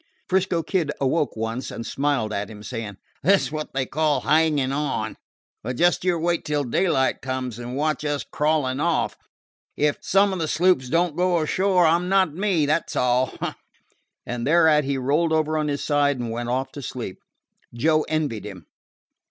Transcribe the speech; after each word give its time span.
'Frisco 0.27 0.63
Kid 0.63 0.91
awoke 0.99 1.37
once, 1.37 1.69
and 1.69 1.85
smiled 1.85 2.33
at 2.33 2.49
him, 2.49 2.63
saying: 2.63 2.97
"This 3.21 3.43
is 3.43 3.51
what 3.51 3.71
they 3.75 3.85
call 3.85 4.21
hangin' 4.21 4.71
on. 4.71 5.15
But 5.61 5.75
just 5.75 6.03
you 6.03 6.17
wait 6.17 6.43
till 6.43 6.63
daylight 6.63 7.21
comes, 7.21 7.59
and 7.59 7.75
watch 7.75 8.03
us 8.03 8.23
clawin' 8.23 8.79
off. 8.79 9.15
If 9.77 9.99
some 10.01 10.33
of 10.33 10.39
the 10.39 10.47
sloops 10.47 10.89
don't 10.89 11.15
go 11.15 11.39
ashore, 11.41 11.85
I 11.85 11.93
'm 11.97 12.09
not 12.09 12.33
me, 12.33 12.65
that 12.65 12.89
's 12.89 12.95
all." 12.95 13.35
And 14.25 14.47
thereat 14.47 14.85
he 14.85 14.97
rolled 14.97 15.31
over 15.33 15.55
on 15.55 15.67
his 15.67 15.83
side 15.83 16.17
and 16.17 16.31
was 16.31 16.47
off 16.47 16.71
to 16.71 16.81
sleep. 16.81 17.19
Joe 17.71 18.01
envied 18.09 18.43
him. 18.47 18.65